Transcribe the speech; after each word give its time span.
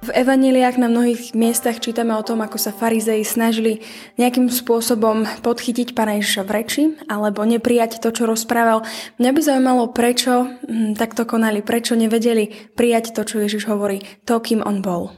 V 0.00 0.08
evaneliách 0.16 0.80
na 0.80 0.88
mnohých 0.88 1.36
miestach 1.36 1.76
čítame 1.76 2.16
o 2.16 2.24
tom, 2.24 2.40
ako 2.40 2.56
sa 2.56 2.72
farizei 2.72 3.20
snažili 3.20 3.84
nejakým 4.16 4.48
spôsobom 4.48 5.28
podchytiť 5.44 5.92
Pána 5.92 6.16
Ježiša 6.16 6.42
v 6.48 6.50
reči 6.56 6.82
alebo 7.04 7.44
neprijať 7.44 8.00
to, 8.00 8.08
čo 8.08 8.24
rozprával. 8.24 8.80
Mňa 9.20 9.30
by 9.36 9.40
zaujímalo, 9.44 9.92
prečo 9.92 10.48
hm, 10.48 10.96
takto 10.96 11.28
konali, 11.28 11.60
prečo 11.60 12.00
nevedeli 12.00 12.72
prijať 12.72 13.12
to, 13.12 13.28
čo 13.28 13.44
Ježiš 13.44 13.68
hovorí, 13.68 14.00
to, 14.24 14.40
kým 14.40 14.64
on 14.64 14.80
bol. 14.80 15.12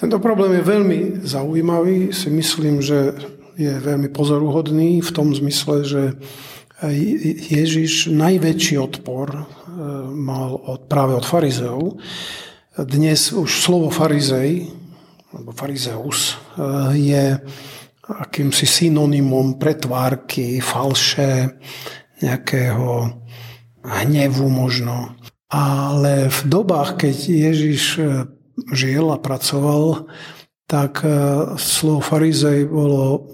Tento 0.00 0.16
problém 0.16 0.56
je 0.56 0.64
veľmi 0.64 0.98
zaujímavý. 1.20 2.16
Si 2.16 2.32
myslím, 2.32 2.80
že 2.80 3.12
je 3.60 3.76
veľmi 3.84 4.08
pozoruhodný 4.16 5.04
v 5.04 5.10
tom 5.12 5.36
zmysle, 5.36 5.84
že 5.84 6.02
Ježiš 7.52 8.08
najväčší 8.08 8.80
odpor 8.80 9.28
e, 9.28 9.42
mal 10.08 10.56
od, 10.56 10.88
práve 10.88 11.12
od 11.12 11.28
farizeov. 11.28 12.00
Dnes 12.80 13.28
už 13.36 13.60
slovo 13.60 13.92
farizej, 13.92 14.72
alebo 15.36 15.52
farizeus, 15.52 16.32
e, 16.32 16.36
je 16.96 17.24
akýmsi 18.08 18.64
synonymom 18.64 19.60
pretvárky, 19.60 20.64
falše, 20.64 21.60
nejakého 22.24 23.20
hnevu 23.84 24.48
možno. 24.48 25.12
Ale 25.52 26.32
v 26.32 26.40
dobách, 26.48 26.96
keď 27.04 27.16
Ježiš 27.28 27.82
e, 28.00 28.24
žil 28.72 29.12
a 29.12 29.20
pracoval, 29.20 30.08
tak 30.64 31.04
e, 31.04 31.12
slovo 31.60 32.00
farizej 32.00 32.64
bolo 32.64 33.28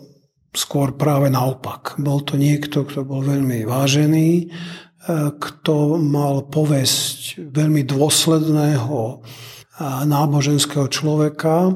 skôr 0.50 0.98
práve 0.98 1.30
naopak. 1.30 1.94
Bol 2.02 2.26
to 2.26 2.34
niekto, 2.34 2.82
kto 2.82 3.06
bol 3.06 3.22
veľmi 3.22 3.62
vážený, 3.62 4.50
kto 5.38 6.02
mal 6.02 6.50
povesť 6.50 7.38
veľmi 7.50 7.86
dôsledného 7.86 9.22
náboženského 10.06 10.90
človeka 10.90 11.70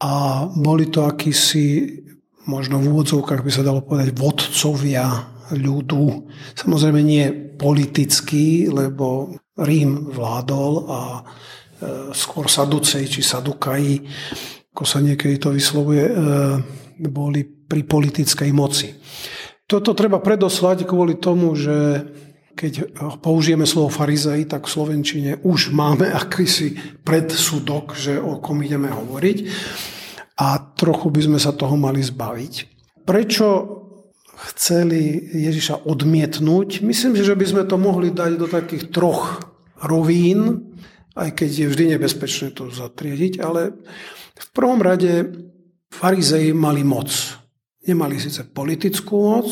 a 0.00 0.14
boli 0.52 0.90
to 0.92 1.06
akýsi, 1.06 2.00
možno 2.44 2.82
v 2.82 2.92
úvodzovkách 2.92 3.40
by 3.40 3.50
sa 3.52 3.64
dalo 3.64 3.80
povedať, 3.80 4.12
vodcovia 4.12 5.06
ľudu. 5.54 6.28
Samozrejme 6.56 7.00
nie 7.00 7.24
politický, 7.56 8.68
lebo 8.68 9.32
Rím 9.60 10.08
vládol 10.12 10.72
a 10.88 11.00
E, 11.80 12.12
skôr 12.12 12.44
saducej 12.44 13.08
či 13.08 13.24
sadukají, 13.24 14.04
ako 14.76 14.84
sa 14.84 15.00
niekedy 15.00 15.40
to 15.40 15.48
vyslovuje, 15.48 16.04
e, 16.04 16.14
boli 17.08 17.40
pri 17.48 17.88
politickej 17.88 18.50
moci. 18.52 18.92
Toto 19.70 19.94
treba 19.94 20.18
predoslať 20.18 20.82
kvôli 20.82 21.14
tomu, 21.22 21.54
že 21.54 22.02
keď 22.58 22.90
použijeme 23.22 23.62
slovo 23.62 23.94
farizej, 23.94 24.50
tak 24.50 24.66
v 24.66 24.74
Slovenčine 24.74 25.30
už 25.46 25.70
máme 25.70 26.10
akýsi 26.10 26.74
predsudok, 27.06 27.94
že 27.94 28.18
o 28.18 28.42
kom 28.42 28.58
ideme 28.66 28.90
hovoriť 28.90 29.38
a 30.42 30.58
trochu 30.74 31.14
by 31.14 31.20
sme 31.30 31.38
sa 31.38 31.54
toho 31.54 31.78
mali 31.78 32.02
zbaviť. 32.02 32.54
Prečo 33.06 33.46
chceli 34.50 35.30
Ježiša 35.38 35.86
odmietnúť? 35.86 36.82
Myslím 36.82 37.14
že 37.14 37.38
by 37.38 37.46
sme 37.46 37.62
to 37.62 37.78
mohli 37.78 38.10
dať 38.10 38.30
do 38.34 38.50
takých 38.50 38.90
troch 38.90 39.46
rovín 39.78 40.70
aj 41.20 41.30
keď 41.34 41.50
je 41.50 41.66
vždy 41.70 41.84
nebezpečné 41.96 42.54
to 42.54 42.70
zatriediť, 42.70 43.42
ale 43.42 43.74
v 44.38 44.48
prvom 44.54 44.78
rade 44.78 45.26
farizei 45.90 46.54
mali 46.54 46.86
moc. 46.86 47.10
Nemali 47.86 48.20
síce 48.20 48.44
politickú 48.44 49.16
moc, 49.16 49.48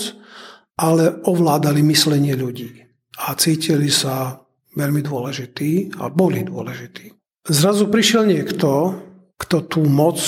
ale 0.78 1.24
ovládali 1.24 1.80
myslenie 1.82 2.36
ľudí 2.36 2.86
a 3.18 3.34
cítili 3.34 3.90
sa 3.90 4.44
veľmi 4.76 5.02
dôležití 5.02 5.98
a 5.98 6.12
boli 6.12 6.46
dôležití. 6.46 7.10
Zrazu 7.48 7.88
prišiel 7.88 8.28
niekto, 8.28 8.94
kto 9.40 9.64
tú 9.66 9.82
moc 9.88 10.20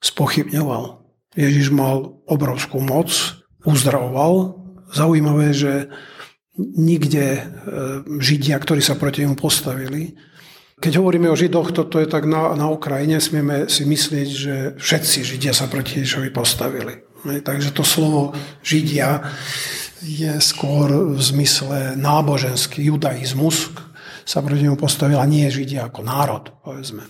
spochybňoval. 0.00 1.02
Ježiš 1.36 1.74
mal 1.74 2.22
obrovskú 2.24 2.80
moc, 2.80 3.12
uzdravoval. 3.66 4.56
Zaujímavé, 4.94 5.52
že 5.52 5.92
nikde 6.56 7.26
e, 7.36 7.40
Židia, 8.22 8.56
ktorí 8.56 8.80
sa 8.80 8.96
proti 8.96 9.26
nemu 9.26 9.36
postavili, 9.36 10.16
keď 10.76 11.00
hovoríme 11.00 11.32
o 11.32 11.36
Židoch, 11.36 11.72
toto 11.72 11.96
je 11.96 12.04
tak 12.04 12.28
na, 12.28 12.52
na 12.52 12.68
okraji, 12.68 13.08
nesmieme 13.08 13.64
si 13.64 13.88
myslieť, 13.88 14.28
že 14.28 14.54
všetci 14.76 15.24
Židia 15.24 15.56
sa 15.56 15.72
proti 15.72 16.04
Ježišovi 16.04 16.28
postavili. 16.36 17.00
Takže 17.26 17.70
to 17.74 17.82
slovo 17.82 18.32
Židia 18.62 19.22
je 20.02 20.38
skôr 20.38 21.16
v 21.16 21.20
zmysle 21.20 21.98
náboženský 21.98 22.86
judaizmus, 22.86 23.74
sa 24.26 24.42
proti 24.42 24.66
nemu 24.66 24.74
postavil 24.74 25.22
a 25.22 25.26
nie 25.26 25.46
Židia 25.46 25.86
ako 25.86 26.02
národ, 26.02 26.50
povedzme. 26.62 27.06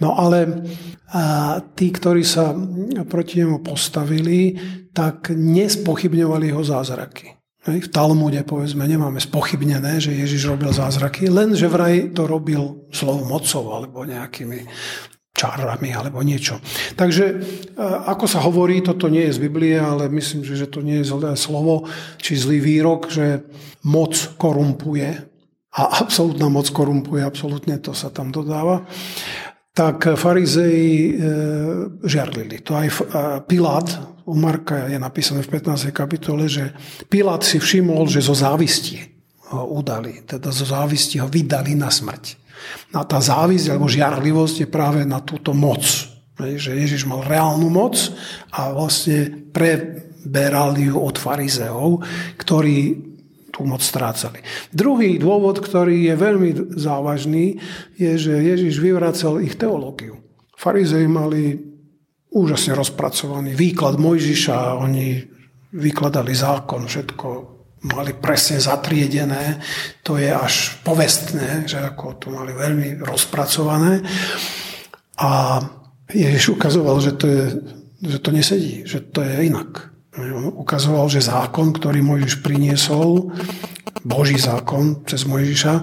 No 0.00 0.16
ale 0.16 0.64
a, 1.12 1.60
tí, 1.76 1.92
ktorí 1.92 2.24
sa 2.24 2.56
proti 3.04 3.44
nemu 3.44 3.60
postavili, 3.60 4.56
tak 4.96 5.36
nespochybňovali 5.36 6.48
jeho 6.48 6.64
zázraky. 6.64 7.36
V 7.66 7.90
Talmude, 7.90 8.46
povedzme, 8.46 8.86
nemáme 8.86 9.18
spochybnené, 9.18 9.98
že 9.98 10.14
Ježiš 10.14 10.48
robil 10.48 10.70
zázraky, 10.70 11.26
len 11.26 11.52
že 11.52 11.66
vraj 11.66 12.14
to 12.14 12.24
robil 12.24 12.86
slovom 12.94 13.26
mocou 13.26 13.74
alebo 13.74 14.06
nejakými 14.06 14.64
čarami 15.36 15.92
alebo 15.92 16.24
niečo. 16.24 16.56
Takže 16.96 17.24
e, 17.28 17.34
ako 18.08 18.24
sa 18.24 18.40
hovorí, 18.40 18.80
toto 18.80 19.12
nie 19.12 19.28
je 19.28 19.36
z 19.36 19.42
Biblie, 19.44 19.76
ale 19.76 20.08
myslím, 20.08 20.42
že 20.42 20.66
to 20.66 20.80
nie 20.80 21.04
je 21.04 21.12
zlé 21.12 21.36
slovo 21.36 21.84
či 22.16 22.40
zlý 22.40 22.64
výrok, 22.64 23.12
že 23.12 23.44
moc 23.84 24.16
korumpuje 24.40 25.08
a 25.76 25.82
absolútna 26.00 26.48
moc 26.48 26.72
korumpuje, 26.72 27.20
absolútne 27.20 27.76
to 27.84 27.92
sa 27.92 28.08
tam 28.08 28.32
dodáva 28.32 28.88
tak 29.76 30.16
farizei 30.16 31.12
e, 31.12 31.20
žiarlili. 32.00 32.64
To 32.64 32.80
aj 32.80 32.88
Pilát, 33.44 33.84
u 34.24 34.32
Marka 34.32 34.88
je 34.88 34.96
napísané 34.96 35.44
v 35.44 35.52
15. 35.52 35.92
kapitole, 35.92 36.48
že 36.48 36.72
Pilát 37.12 37.44
si 37.44 37.60
všimol, 37.60 38.08
že 38.08 38.24
zo 38.24 38.32
závisti 38.32 39.04
ho 39.52 39.68
udali, 39.76 40.24
teda 40.24 40.48
zo 40.48 40.64
závisti 40.64 41.20
ho 41.20 41.28
vydali 41.28 41.76
na 41.76 41.92
smrť. 41.92 42.45
A 42.94 43.02
tá 43.04 43.18
závisť 43.18 43.72
alebo 43.72 43.90
žiarlivosť 43.90 44.56
je 44.64 44.68
práve 44.68 45.00
na 45.02 45.20
túto 45.24 45.56
moc. 45.56 45.82
Že 46.36 46.76
Ježiš 46.76 47.08
mal 47.08 47.24
reálnu 47.24 47.72
moc 47.72 47.96
a 48.52 48.70
vlastne 48.70 49.48
preberali 49.50 50.92
ju 50.92 51.00
od 51.00 51.16
farizeov, 51.16 52.04
ktorí 52.36 52.78
tú 53.56 53.64
moc 53.64 53.80
strácali. 53.80 54.44
Druhý 54.68 55.16
dôvod, 55.16 55.64
ktorý 55.64 56.12
je 56.12 56.14
veľmi 56.14 56.50
závažný, 56.76 57.56
je, 57.96 58.12
že 58.20 58.36
Ježiš 58.36 58.84
vyvracel 58.84 59.40
ich 59.40 59.56
teológiu. 59.56 60.20
Farizei 60.52 61.08
mali 61.08 61.56
úžasne 62.36 62.76
rozpracovaný 62.76 63.56
výklad 63.56 63.96
Mojžiša, 63.96 64.76
oni 64.76 65.24
vykladali 65.72 66.36
zákon, 66.36 66.84
všetko 66.84 67.55
mali 67.86 68.12
presne 68.18 68.58
zatriedené, 68.58 69.62
to 70.02 70.18
je 70.18 70.30
až 70.30 70.82
povestné, 70.82 71.64
že 71.70 71.78
ako 71.78 72.18
to 72.18 72.26
mali 72.34 72.50
veľmi 72.50 72.98
rozpracované. 73.02 74.02
A 75.22 75.62
Ježiš 76.10 76.58
ukazoval, 76.58 76.98
že 77.00 77.12
to, 77.14 77.26
je, 77.26 77.44
že 78.02 78.18
to 78.18 78.30
nesedí, 78.30 78.74
že 78.86 79.00
to 79.00 79.22
je 79.22 79.50
inak. 79.50 79.90
On 80.16 80.48
ukazoval, 80.48 81.12
že 81.12 81.24
zákon, 81.24 81.76
ktorý 81.76 82.00
Mojžiš 82.00 82.40
priniesol, 82.40 83.36
Boží 84.06 84.40
zákon 84.40 85.04
cez 85.04 85.28
Mojžiša, 85.28 85.74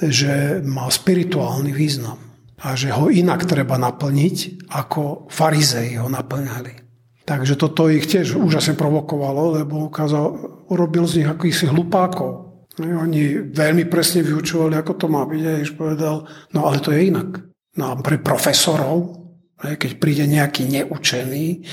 že 0.00 0.60
má 0.64 0.88
spirituálny 0.88 1.72
význam 1.72 2.20
a 2.62 2.72
že 2.72 2.92
ho 2.92 3.12
inak 3.12 3.44
treba 3.44 3.76
naplniť, 3.76 4.68
ako 4.72 5.28
farizei 5.28 6.00
ho 6.00 6.08
naplňali. 6.08 6.85
Takže 7.26 7.58
toto 7.58 7.90
ich 7.90 8.06
tiež 8.06 8.38
úžasne 8.38 8.78
provokovalo, 8.78 9.58
lebo 9.58 9.90
ukázal, 9.90 10.38
urobil 10.70 11.10
z 11.10 11.22
nich 11.22 11.28
akýchsi 11.28 11.66
hlupákov. 11.66 12.46
Oni 12.78 13.50
veľmi 13.50 13.90
presne 13.90 14.22
vyučovali, 14.22 14.78
ako 14.78 14.92
to 14.94 15.06
má 15.10 15.26
byť. 15.26 15.42
A 15.42 15.54
Ježiš 15.58 15.72
povedal, 15.74 16.22
no 16.54 16.70
ale 16.70 16.78
to 16.78 16.94
je 16.94 17.10
inak. 17.10 17.42
No 17.74 17.90
a 17.90 17.94
pre 17.98 18.22
profesorov, 18.22 19.26
keď 19.58 19.90
príde 19.98 20.24
nejaký 20.30 20.70
neučený, 20.70 21.66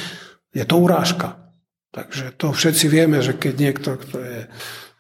je 0.58 0.64
to 0.66 0.76
urážka. 0.82 1.54
Takže 1.94 2.34
to 2.34 2.50
všetci 2.50 2.86
vieme, 2.90 3.22
že 3.22 3.38
keď 3.38 3.54
niekto, 3.54 3.90
kto 4.02 4.18
je 4.18 4.40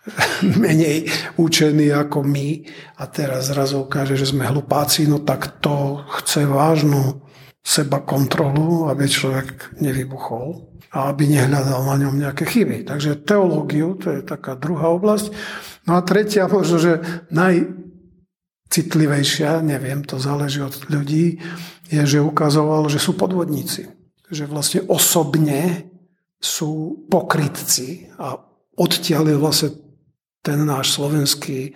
menej 0.62 1.10
učený 1.42 1.90
ako 1.98 2.22
my 2.22 2.62
a 3.02 3.04
teraz 3.10 3.50
zrazu 3.50 3.82
ukáže, 3.90 4.14
že 4.14 4.30
sme 4.30 4.46
hlupáci, 4.46 5.10
no 5.10 5.18
tak 5.18 5.64
to 5.66 6.06
chce 6.22 6.46
vážnu 6.46 7.26
seba 7.64 8.04
kontrolu, 8.04 8.92
aby 8.92 9.08
človek 9.08 9.80
nevybuchol 9.80 10.68
a 10.92 11.10
aby 11.10 11.32
nehľadal 11.32 11.88
na 11.88 11.96
ňom 12.06 12.16
nejaké 12.20 12.44
chyby. 12.44 12.84
Takže 12.84 13.24
teológiu, 13.24 13.96
to 13.96 14.12
je 14.12 14.22
taká 14.22 14.60
druhá 14.60 14.92
oblasť. 14.92 15.32
No 15.88 15.96
a 15.98 16.04
tretia, 16.04 16.52
možno, 16.52 16.78
že 16.78 16.94
naj, 17.32 17.72
citlivejšia, 18.68 19.64
neviem, 19.64 20.04
to 20.04 20.20
záleží 20.20 20.60
od 20.60 20.76
ľudí, 20.92 21.40
je, 21.88 22.02
že 22.04 22.20
ukazoval, 22.20 22.92
že 22.92 23.00
sú 23.00 23.16
podvodníci. 23.16 23.88
Že 24.28 24.44
vlastne 24.52 24.82
osobne 24.92 25.88
sú 26.44 27.06
pokrytci 27.08 28.12
a 28.20 28.36
odtiaľ 28.76 29.40
vlastne 29.40 29.80
ten 30.44 30.60
náš 30.68 31.00
slovenský 31.00 31.72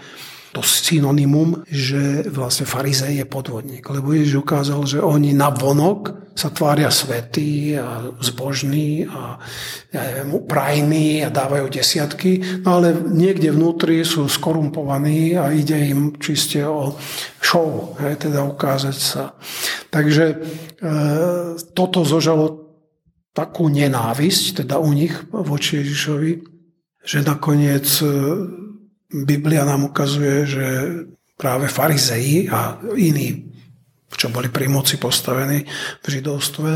to 0.57 0.65
synonymum, 0.65 1.61
že 1.69 2.25
vlastne 2.33 2.65
farizej 2.65 3.21
je 3.21 3.25
podvodník. 3.29 3.85
Lebo 3.85 4.09
Ježiš 4.09 4.41
ukázal, 4.41 4.81
že 4.89 4.97
oni 4.97 5.37
na 5.37 5.53
vonok 5.53 6.33
sa 6.33 6.49
tvária 6.49 6.89
svetí 6.89 7.77
a 7.77 8.13
zbožní 8.21 9.05
a 9.05 9.37
ja 9.93 10.01
neviem, 10.01 10.37
prajní 10.45 11.25
a 11.25 11.33
dávajú 11.33 11.69
desiatky, 11.69 12.61
no 12.65 12.81
ale 12.81 12.93
niekde 12.93 13.53
vnútri 13.53 14.01
sú 14.05 14.25
skorumpovaní 14.29 15.37
a 15.37 15.49
ide 15.53 15.77
im 15.93 16.17
čiste 16.17 16.61
o 16.65 16.97
show, 17.41 17.97
hej, 18.01 18.17
teda 18.21 18.45
ukázať 18.45 18.97
sa. 18.97 19.33
Takže 19.89 20.25
e, 20.29 20.35
toto 21.73 22.05
zožalo 22.05 22.69
takú 23.33 23.69
nenávisť, 23.69 24.65
teda 24.65 24.77
u 24.77 24.93
nich 24.93 25.13
voči 25.29 25.81
Ježišovi, 25.81 26.31
že 27.01 27.25
nakoniec 27.25 27.89
e, 28.01 28.09
Biblia 29.07 29.63
nám 29.63 29.87
ukazuje, 29.87 30.45
že 30.47 30.65
práve 31.39 31.71
farizeji 31.71 32.51
a 32.51 32.75
iní, 32.97 33.53
čo 34.11 34.27
boli 34.27 34.51
pri 34.51 34.67
moci 34.67 34.99
postavení 34.99 35.63
v 36.03 36.07
židovstve, 36.07 36.71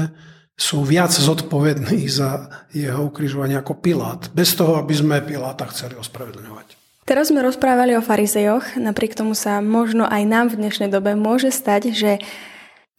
sú 0.55 0.85
viac 0.85 1.09
zodpovední 1.09 2.05
za 2.05 2.47
jeho 2.69 3.09
ukrižovanie 3.09 3.57
ako 3.57 3.81
Pilát. 3.81 4.29
Bez 4.31 4.53
toho, 4.53 4.77
aby 4.77 4.93
sme 4.93 5.25
Piláta 5.25 5.65
chceli 5.73 5.97
ospravedlňovať. 5.97 6.77
Teraz 7.01 7.33
sme 7.33 7.41
rozprávali 7.41 7.97
o 7.97 8.05
farizejoch, 8.05 8.77
napriek 8.77 9.17
tomu 9.17 9.33
sa 9.33 9.57
možno 9.59 10.05
aj 10.05 10.23
nám 10.23 10.45
v 10.53 10.61
dnešnej 10.61 10.93
dobe 10.93 11.17
môže 11.17 11.49
stať, 11.49 11.91
že 11.91 12.21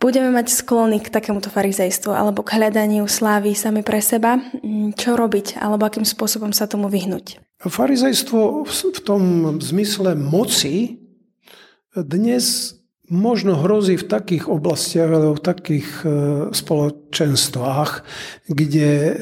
budeme 0.02 0.35
mať 0.35 0.50
sklony 0.50 0.99
k 0.99 1.06
takémuto 1.14 1.55
farizejstvu 1.55 2.11
alebo 2.11 2.43
k 2.43 2.58
hľadaniu 2.58 3.06
slávy 3.06 3.55
sami 3.55 3.87
pre 3.87 4.02
seba. 4.02 4.43
Čo 4.99 5.14
robiť 5.14 5.62
alebo 5.62 5.87
akým 5.87 6.02
spôsobom 6.02 6.50
sa 6.50 6.67
tomu 6.67 6.90
vyhnúť? 6.90 7.38
Farizejstvo 7.62 8.67
v 8.67 9.00
tom 9.06 9.23
zmysle 9.62 10.19
moci 10.19 10.99
dnes 11.94 12.75
možno 13.06 13.55
hrozí 13.61 14.00
v 14.00 14.09
takých 14.09 14.50
oblastiach 14.50 15.06
alebo 15.06 15.38
v 15.38 15.47
takých 15.47 15.88
e, 16.03 16.06
spoločenstvách, 16.50 17.91
kde 18.49 18.91
e, 18.91 19.12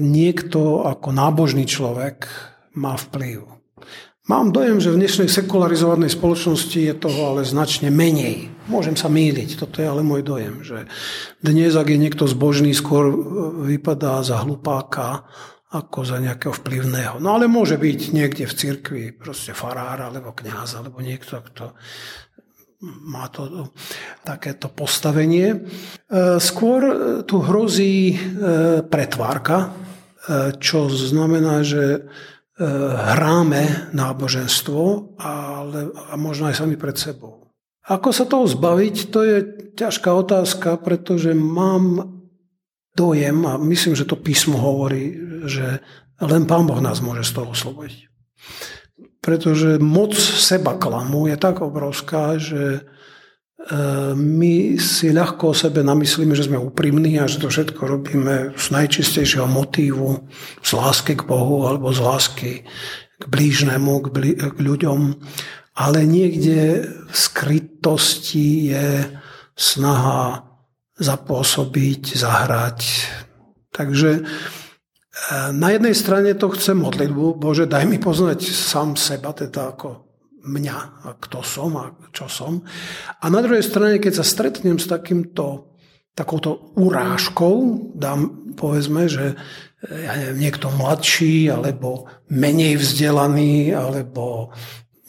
niekto 0.00 0.82
ako 0.82 1.12
nábožný 1.12 1.68
človek 1.68 2.26
má 2.74 2.96
vplyv. 2.96 3.46
Mám 4.24 4.56
dojem, 4.56 4.80
že 4.80 4.88
v 4.88 5.04
dnešnej 5.04 5.28
sekularizovanej 5.28 6.16
spoločnosti 6.16 6.80
je 6.80 6.94
toho 6.96 7.36
ale 7.36 7.44
značne 7.44 7.92
menej. 7.92 8.48
Môžem 8.72 8.96
sa 8.96 9.12
míliť, 9.12 9.60
toto 9.60 9.84
je 9.84 9.86
ale 9.86 10.00
môj 10.00 10.24
dojem, 10.24 10.64
že 10.64 10.88
dnes, 11.44 11.76
ak 11.76 11.92
je 11.92 12.00
niekto 12.00 12.24
zbožný, 12.24 12.72
skôr 12.72 13.12
e, 13.12 13.16
vypadá 13.76 14.24
za 14.24 14.40
hlupáka 14.42 15.28
ako 15.74 16.06
za 16.06 16.22
nejakého 16.22 16.54
vplyvného. 16.54 17.18
No 17.18 17.34
ale 17.34 17.50
môže 17.50 17.74
byť 17.74 18.00
niekde 18.14 18.46
v 18.46 18.54
cirkvi 18.54 19.02
proste 19.10 19.50
farár 19.50 19.98
alebo 19.98 20.30
kňaz 20.30 20.78
alebo 20.78 21.02
niekto, 21.02 21.42
kto 21.42 21.74
má 22.84 23.26
to 23.32 23.72
takéto 24.22 24.68
postavenie. 24.70 25.56
E, 25.56 25.58
skôr 26.38 26.80
tu 27.24 27.40
hrozí 27.40 28.12
e, 28.12 28.16
pretvárka, 28.84 29.58
e, 29.58 29.68
čo 30.60 30.86
znamená, 30.92 31.66
že 31.66 32.06
hráme 32.54 33.90
náboženstvo 33.90 35.18
ale, 35.18 35.90
a 35.90 36.14
možno 36.14 36.46
aj 36.46 36.62
sami 36.62 36.78
pred 36.78 36.94
sebou. 36.94 37.50
Ako 37.82 38.14
sa 38.14 38.30
toho 38.30 38.46
zbaviť, 38.46 39.10
to 39.10 39.26
je 39.26 39.36
ťažká 39.74 40.14
otázka, 40.14 40.78
pretože 40.78 41.34
mám 41.34 42.13
dojem, 42.94 43.46
a 43.46 43.58
myslím, 43.58 43.98
že 43.98 44.06
to 44.06 44.16
písmo 44.16 44.58
hovorí, 44.58 45.18
že 45.44 45.82
len 46.22 46.46
Pán 46.46 46.64
Boh 46.64 46.78
nás 46.78 47.02
môže 47.02 47.26
z 47.26 47.34
toho 47.36 47.50
oslobodiť. 47.50 48.06
Pretože 49.18 49.82
moc 49.82 50.14
seba 50.16 50.78
klamu 50.78 51.26
je 51.26 51.36
tak 51.40 51.64
obrovská, 51.64 52.38
že 52.38 52.62
e, 52.78 52.82
my 54.14 54.78
si 54.78 55.10
ľahko 55.10 55.50
o 55.50 55.58
sebe 55.58 55.80
namyslíme, 55.82 56.36
že 56.36 56.46
sme 56.46 56.60
úprimní 56.60 57.18
a 57.18 57.26
že 57.26 57.40
to 57.42 57.48
všetko 57.50 57.82
robíme 57.82 58.52
z 58.54 58.66
najčistejšieho 58.70 59.48
motívu, 59.48 60.28
z 60.60 60.70
lásky 60.76 61.18
k 61.18 61.26
Bohu 61.26 61.66
alebo 61.66 61.90
z 61.90 62.00
lásky 62.04 62.52
k 63.18 63.24
blížnemu, 63.26 63.94
k, 64.04 64.06
blí, 64.12 64.32
k 64.36 64.58
ľuďom. 64.60 65.16
Ale 65.74 66.06
niekde 66.06 66.86
v 67.10 67.14
skrytosti 67.16 68.70
je 68.70 68.88
snaha 69.58 70.53
zapôsobiť, 70.98 72.14
zahrať. 72.14 72.80
Takže 73.74 74.10
e, 74.18 74.22
na 75.50 75.68
jednej 75.74 75.94
strane 75.94 76.30
to 76.38 76.54
chcem 76.54 76.78
modlitbu, 76.78 77.34
Bože, 77.38 77.66
daj 77.66 77.84
mi 77.90 77.98
poznať 77.98 78.46
sám 78.46 78.94
seba, 78.94 79.34
teda 79.34 79.74
ako 79.74 80.06
mňa, 80.44 80.78
a 81.08 81.10
kto 81.18 81.40
som 81.42 81.74
a 81.80 81.90
čo 82.14 82.28
som. 82.30 82.62
A 83.18 83.24
na 83.26 83.40
druhej 83.40 83.64
strane, 83.64 83.98
keď 83.98 84.22
sa 84.22 84.24
stretnem 84.26 84.78
s 84.78 84.86
takýmto, 84.86 85.74
takouto 86.14 86.70
urážkou, 86.78 87.90
dám, 87.98 88.54
povedzme, 88.54 89.10
že 89.10 89.34
e, 89.34 89.36
ja 90.06 90.14
neviem, 90.14 90.46
niekto 90.46 90.70
mladší, 90.70 91.50
alebo 91.50 92.06
menej 92.30 92.78
vzdelaný, 92.78 93.74
alebo 93.74 94.54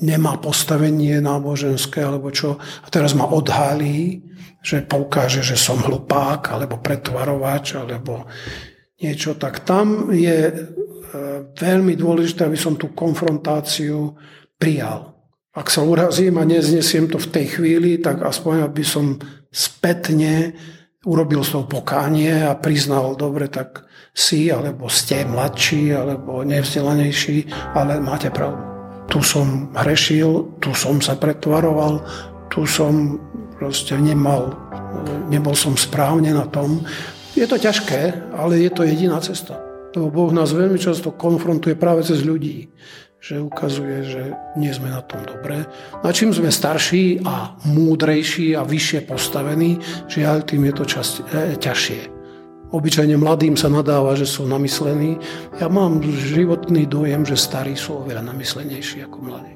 nemá 0.01 0.35
postavenie 0.39 1.23
náboženské, 1.23 2.03
alebo 2.03 2.31
čo, 2.31 2.59
a 2.59 2.87
teraz 2.91 3.15
ma 3.15 3.27
odhalí, 3.31 4.23
že 4.65 4.81
poukáže, 4.83 5.45
že 5.45 5.55
som 5.55 5.79
hlupák, 5.79 6.51
alebo 6.51 6.81
pretvarovač, 6.81 7.77
alebo 7.77 8.25
niečo, 8.99 9.37
tak 9.37 9.63
tam 9.63 10.09
je 10.11 10.51
e, 10.51 10.53
veľmi 11.53 11.93
dôležité, 11.95 12.49
aby 12.49 12.57
som 12.57 12.73
tú 12.75 12.91
konfrontáciu 12.91 14.17
prijal. 14.57 15.15
Ak 15.55 15.71
sa 15.71 15.87
urazím 15.87 16.35
a 16.41 16.43
neznesiem 16.43 17.07
to 17.07 17.15
v 17.15 17.31
tej 17.31 17.45
chvíli, 17.55 18.01
tak 18.03 18.19
aspoň 18.19 18.67
aby 18.67 18.83
som 18.83 19.15
spätne 19.53 20.51
urobil 21.07 21.45
toho 21.45 21.63
pokánie 21.63 22.43
a 22.43 22.57
priznal, 22.59 23.15
dobre, 23.15 23.47
tak 23.47 23.87
si, 24.11 24.51
alebo 24.51 24.91
ste 24.91 25.23
mladší, 25.23 25.95
alebo 25.95 26.43
nevzdelanejší, 26.43 27.47
ale 27.77 28.01
máte 28.01 28.33
pravdu. 28.33 28.74
Tu 29.09 29.19
som 29.21 29.71
hrešil, 29.73 30.59
tu 30.59 30.73
som 30.73 30.99
sa 30.99 31.15
pretvaroval, 31.15 32.03
tu 32.51 32.65
som 32.67 33.19
proste 33.55 33.95
nemal, 33.95 34.53
nebol 35.31 35.55
som 35.55 35.77
správne 35.79 36.35
na 36.35 36.45
tom. 36.47 36.83
Je 37.35 37.43
to 37.47 37.59
ťažké, 37.59 38.31
ale 38.35 38.63
je 38.63 38.71
to 38.71 38.87
jediná 38.87 39.19
cesta. 39.19 39.59
Lebo 39.95 40.11
Boh 40.11 40.31
nás 40.35 40.51
veľmi 40.51 40.79
často 40.79 41.15
konfrontuje 41.15 41.75
práve 41.75 42.03
cez 42.03 42.23
ľudí, 42.23 42.67
že 43.19 43.39
ukazuje, 43.39 43.97
že 44.05 44.23
nie 44.59 44.71
sme 44.71 44.91
na 44.91 45.01
tom 45.01 45.23
dobré. 45.23 45.65
Na 46.03 46.11
čím 46.11 46.35
sme 46.35 46.51
starší 46.51 47.23
a 47.23 47.55
múdrejší 47.65 48.53
a 48.53 48.67
vyššie 48.67 49.07
postavení, 49.07 49.79
žiaľ, 50.11 50.43
tým 50.43 50.67
je 50.67 50.73
to 50.75 50.85
čas, 50.85 51.07
e, 51.31 51.55
ťažšie. 51.55 52.14
Obyčajne 52.75 53.15
mladým 53.15 53.55
sa 53.55 53.71
nadáva, 53.71 54.19
že 54.19 54.27
sú 54.27 54.43
namyslení. 54.43 55.15
Ja 55.63 55.71
mám 55.71 56.03
životný 56.03 56.83
dojem, 56.83 57.23
že 57.23 57.39
starí 57.39 57.71
sú 57.79 58.03
oveľa 58.03 58.27
namyslenejší 58.35 59.07
ako 59.07 59.17
mladí. 59.23 59.55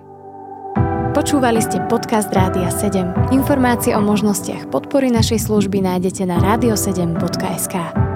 Počúvali 1.11 1.59
ste 1.59 1.83
podcast 1.91 2.31
Rádia 2.31 2.71
7. 2.71 3.35
Informácie 3.35 3.91
o 3.91 3.99
možnostiach 3.99 4.71
podpory 4.71 5.11
našej 5.11 5.51
služby 5.51 5.83
nájdete 5.83 6.23
na 6.23 6.39
radio7.sk. 6.39 8.08